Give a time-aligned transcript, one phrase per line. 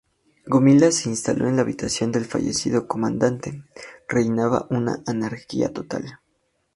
[0.47, 3.63] Gomila se instaló en la habitación del fallecido comandante;
[4.09, 6.19] reinaba una anarquía total.